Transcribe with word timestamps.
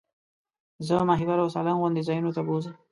زه 0.87 0.95
ماهیپر 1.09 1.39
او 1.43 1.49
سالنګ 1.55 1.79
غوندې 1.79 2.05
ځایونو 2.07 2.31
ته 2.35 2.41
بوځئ. 2.47 2.71